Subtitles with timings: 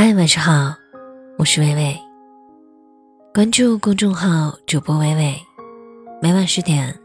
[0.00, 0.76] 嗨，晚上好，
[1.38, 1.98] 我是微微。
[3.34, 5.36] 关注公众号主播微微，
[6.22, 6.96] 每晚十点，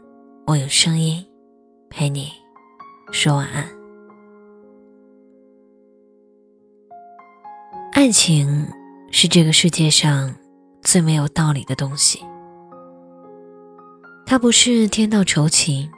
[0.46, 1.26] 我有声音
[1.90, 2.30] 陪你
[3.10, 3.68] 说晚安。
[7.94, 8.64] 爱情
[9.10, 10.32] 是这个世界上
[10.80, 12.24] 最没有道理的东西，
[14.24, 15.90] 它不是天道酬勤，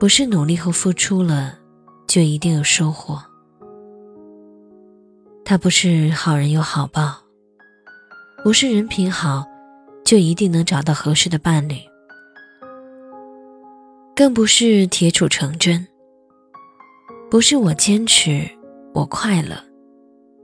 [0.00, 1.56] 不是努力和付出了
[2.08, 3.22] 就一定有收获。
[5.48, 7.16] 他不是好人有好报，
[8.44, 9.46] 不是人品好
[10.04, 11.76] 就一定能找到合适的伴侣，
[14.14, 15.88] 更不是铁杵成针。
[17.30, 18.46] 不是我坚持，
[18.92, 19.56] 我快乐，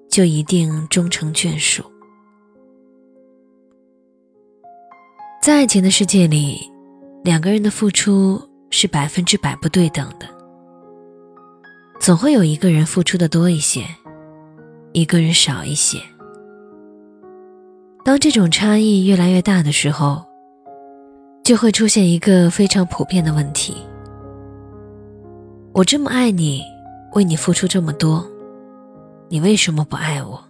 [0.08, 1.84] 就一定终成眷属。
[5.42, 6.58] 在爱情的世界里，
[7.22, 8.40] 两个人的付出
[8.70, 10.26] 是百分之百不对等的，
[12.00, 13.84] 总会有一个人付出的多一些。
[14.94, 15.98] 一个人少一些。
[18.04, 20.24] 当这种差异越来越大的时候，
[21.42, 23.76] 就会出现一个非常普遍的问题：
[25.72, 26.62] 我这么爱你，
[27.14, 28.24] 为你付出这么多，
[29.28, 30.40] 你为什么不爱我？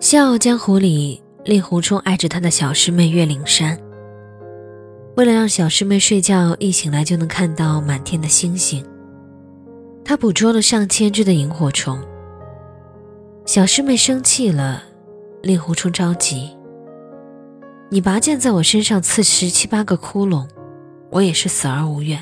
[0.04, 3.78] 《笑傲江湖》里，令狐冲爱着他的小师妹岳灵珊。
[5.16, 8.84] 为了让小师妹睡觉一醒来就能看到满天的星星，
[10.04, 11.96] 他捕捉了上千只的萤火虫。
[13.46, 14.82] 小师妹生气了，
[15.40, 16.50] 令狐冲着急。
[17.88, 20.48] 你拔剑在我身上刺十七八个窟窿，
[21.12, 22.18] 我也是死而无怨。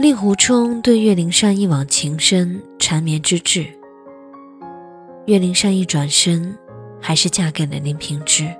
[0.00, 3.64] 令狐冲对岳灵珊一往情深，缠绵之至。
[5.26, 6.58] 岳灵珊一转身，
[7.00, 8.52] 还是嫁给了林平之。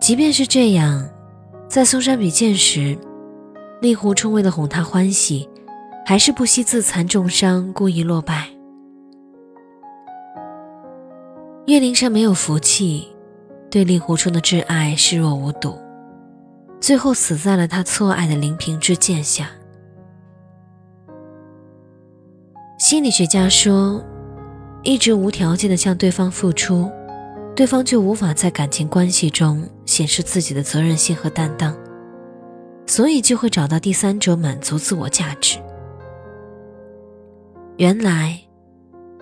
[0.00, 1.04] 即便是这样，
[1.68, 2.96] 在嵩山比剑时，
[3.80, 5.48] 令狐冲为了哄她欢喜。
[6.08, 8.48] 还是不惜自残重伤，故意落败。
[11.66, 13.06] 岳灵珊没有福气，
[13.70, 15.78] 对令狐冲的挚爱视若无睹，
[16.80, 19.50] 最后死在了他错爱的林平之剑下。
[22.78, 24.02] 心理学家说，
[24.82, 26.90] 一直无条件的向对方付出，
[27.54, 31.76] 对方就无法在感情关系中显示自己的责任心和担当，
[32.86, 35.58] 所以就会找到第三者满足自我价值。
[37.78, 38.36] 原来，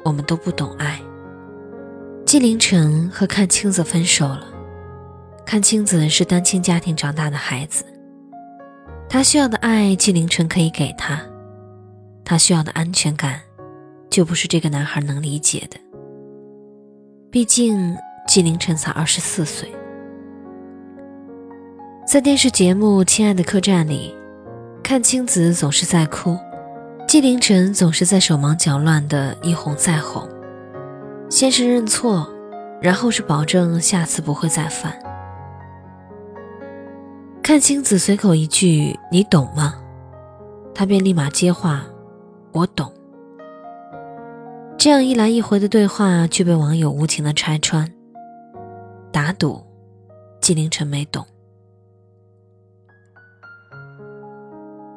[0.02, 0.98] 我们都不懂爱。
[2.24, 4.46] 纪凌尘和阚清子分手了。
[5.44, 7.84] 阚清子是单亲家庭长大的孩子，
[9.10, 11.18] 他需要的爱，纪凌尘可以给他；
[12.24, 13.42] 他需要的安全感，
[14.08, 15.78] 就不是这个男孩能理解的。
[17.30, 17.94] 毕竟，
[18.26, 19.70] 纪凌尘才二十四岁。
[22.06, 24.14] 在电视节目《亲爱的客栈》里，
[24.82, 26.38] 阚清子总是在哭。
[27.06, 30.28] 纪凌尘总是在手忙脚乱的一哄再哄，
[31.30, 32.28] 先是认错，
[32.82, 34.92] 然后是保证下次不会再犯。
[37.44, 39.76] 看青子随口一句“你懂吗”，
[40.74, 41.86] 他便立马接话
[42.52, 42.92] ：“我懂。”
[44.76, 47.88] 这样一来一回的对话却被网友无情的拆穿，
[49.12, 49.62] 打赌
[50.40, 51.24] 纪凌尘没懂。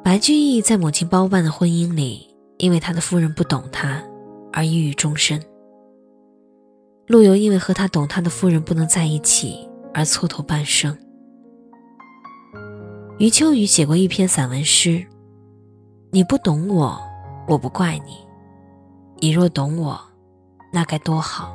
[0.02, 4.02] 白居易在母亲包办的婚姻里，因为他的夫人不懂他，
[4.52, 5.40] 而抑郁终身。
[7.06, 10.96] 陆游因为和他懂他的夫人不能在一起，而蹉跎半生。
[13.18, 15.04] 余秋雨写过一篇散文诗
[16.10, 16.98] ：“你不懂我，
[17.46, 18.14] 我不怪你；
[19.18, 20.00] 你若懂我，
[20.72, 21.54] 那该多好。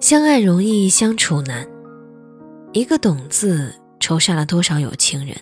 [0.00, 1.68] 相爱容易相处难，
[2.72, 3.74] 一个懂字。”
[4.06, 5.36] 仇杀了多少有情人？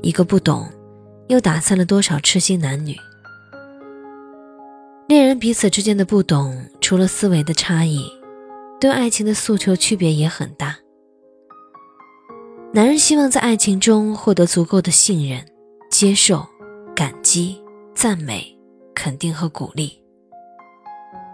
[0.00, 0.70] 一个不懂，
[1.26, 2.94] 又打散了多少痴心男女？
[5.08, 8.08] 恋人彼此之间的不懂，除了思维的差异，
[8.80, 10.76] 对爱情的诉求区别也很大。
[12.72, 15.44] 男人希望在爱情中获得足够的信任、
[15.90, 16.46] 接受、
[16.94, 17.60] 感激、
[17.92, 18.56] 赞美、
[18.94, 20.00] 肯定和鼓励，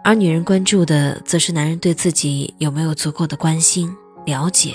[0.03, 3.95] 而女人关注的则是男人对自己有没有足够的关心、
[4.25, 4.75] 了解。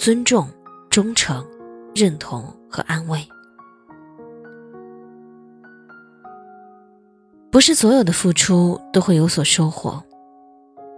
[0.00, 0.48] 尊重、
[0.88, 1.46] 忠诚、
[1.94, 3.20] 认同和安慰，
[7.50, 10.02] 不是所有的付出都会有所收获，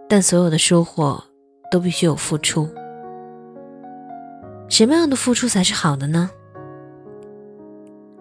[0.09, 1.21] 但所有的收获
[1.69, 2.69] 都必须有付出。
[4.69, 6.31] 什么样的付出才是好的呢？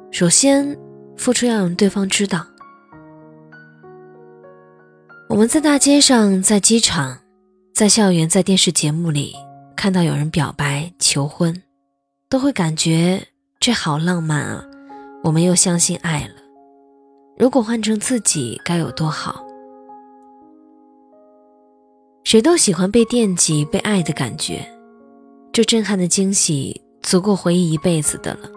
[0.10, 0.76] 首先，
[1.16, 2.44] 付出要让对方知道。
[5.30, 7.20] 我们在大街上，在机场，
[7.72, 9.36] 在校园，在电视节目里。
[9.82, 11.64] 看到有人表白求婚，
[12.30, 13.20] 都会感觉
[13.60, 14.64] 这好浪漫啊！
[15.24, 16.36] 我们又相信爱了。
[17.36, 19.44] 如果换成自己，该有多好？
[22.24, 24.64] 谁都喜欢被惦记、被爱的感觉，
[25.52, 28.48] 这震撼的惊喜足够回忆一辈子的了。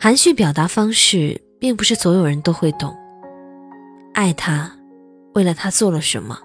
[0.00, 2.96] 含蓄表达方式，并不是所有人都会懂。
[4.14, 4.74] 爱他，
[5.34, 6.38] 为了他做了什么，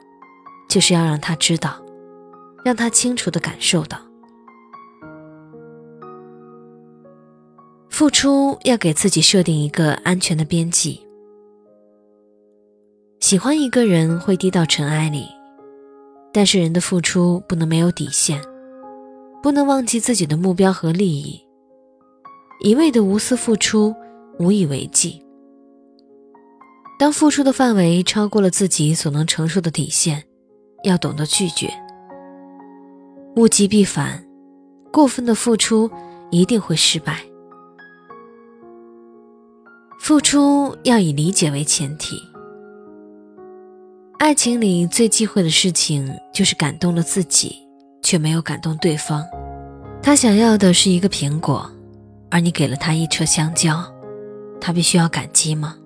[0.67, 1.81] 就是要让他知道，
[2.63, 3.99] 让他清楚的感受到。
[7.89, 11.05] 付出要给自己设定一个安全的边际。
[13.19, 15.27] 喜欢一个人会低到尘埃里，
[16.31, 18.41] 但是人的付出不能没有底线，
[19.43, 21.39] 不能忘记自己的目标和利益。
[22.61, 23.93] 一味的无私付出，
[24.37, 25.21] 无以为继。
[26.97, 30.23] 当付出的范围超过了自己所能承受的底线，
[30.83, 31.69] 要懂得拒绝。
[33.39, 34.21] 物极必反，
[34.91, 35.89] 过分的付出
[36.29, 37.23] 一定会失败。
[39.97, 42.21] 付出要以理解为前提。
[44.17, 47.55] 爱情里最忌讳的事情就是感动了自己，
[48.03, 49.25] 却没有感动对方。
[50.03, 51.69] 他想要的是一个苹果，
[52.29, 53.81] 而你给了他一车香蕉，
[54.59, 55.77] 他必须要感激吗？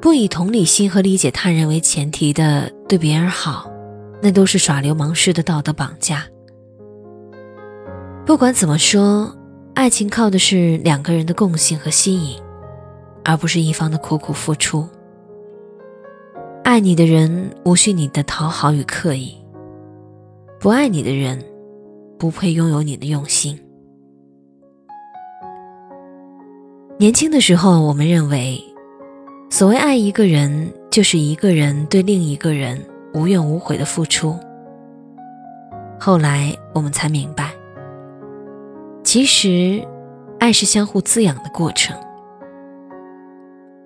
[0.00, 3.68] 不以同理心和理解他人为前提的对别人好，
[4.22, 6.24] 那都是耍流氓式的道德绑架。
[8.26, 9.34] 不管怎么说。
[9.74, 12.42] 爱情靠的是两个人的共性和吸引，
[13.24, 14.84] 而不是一方的苦苦付出。
[16.64, 19.32] 爱你的人无需你的讨好与刻意，
[20.58, 21.40] 不爱你的人
[22.18, 23.56] 不配拥有你的用心。
[26.98, 28.60] 年轻的时候，我们认为，
[29.48, 34.38] 所谓爱一个人，就是一个人对另一个人无怨无悔的付出。
[35.98, 37.52] 后来我们才明白。
[39.02, 39.82] 其实，
[40.38, 41.96] 爱是相互滋养的过程。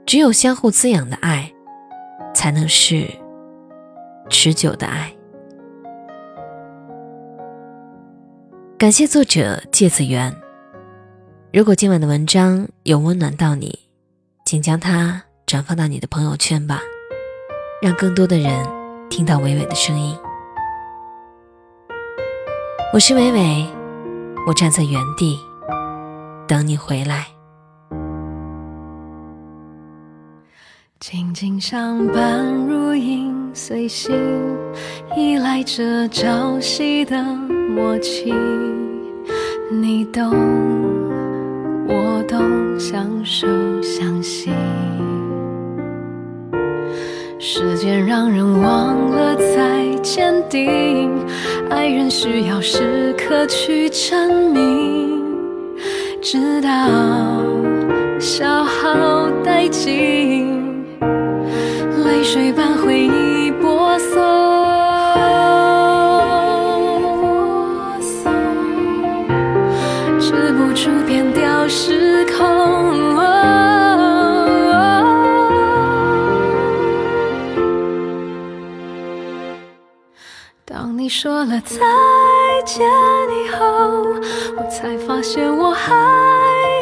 [0.04, 1.50] 只有相互滋养的爱，
[2.34, 3.08] 才能是
[4.28, 5.10] 持久的爱。
[8.76, 10.34] 感谢作者芥子园。
[11.52, 13.78] 如果今晚的文章有温暖到你，
[14.44, 16.80] 请将它转发到你的朋友圈吧，
[17.80, 18.52] 让更多的人
[19.12, 20.17] 听到伟伟的声音。
[22.94, 23.67] 我是伟伟。
[24.47, 25.38] 我站在原地，
[26.49, 27.26] 等你回来。
[30.99, 34.14] 静静相伴，如影随形，
[35.15, 38.32] 依赖着朝夕的默契。
[39.70, 40.31] 你懂，
[41.87, 43.47] 我懂，相守
[43.82, 44.50] 相惜。
[47.44, 51.11] 时间让人忘了再坚定。
[51.69, 55.21] 爱人需要时刻去证明，
[56.23, 56.71] 直到
[58.21, 60.21] 消耗殆尽，
[81.02, 81.78] 你说了再
[82.64, 84.04] 见以后，
[84.56, 85.93] 我才发现我还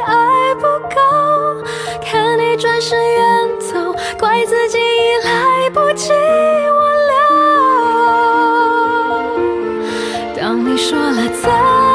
[0.05, 1.65] 爱不够。
[2.05, 6.19] 看你转身远走，怪自己已来不及挽
[7.09, 7.17] 留。
[10.37, 11.90] 当你说了再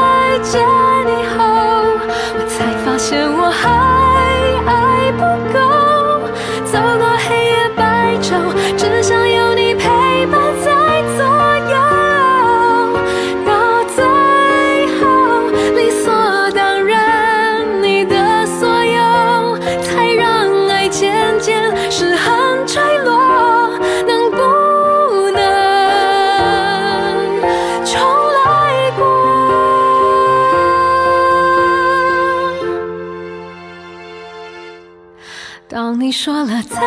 [36.26, 36.80] 说了再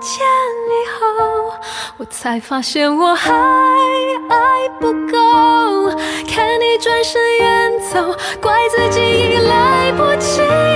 [0.00, 1.52] 见以后，
[1.98, 5.90] 我才发现我还爱不够。
[6.26, 10.73] 看你转身远走，怪自己已来不及。